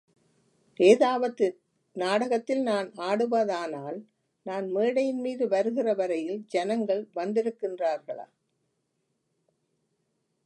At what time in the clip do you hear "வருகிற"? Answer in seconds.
5.47-5.93